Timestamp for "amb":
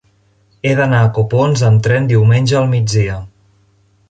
1.69-1.85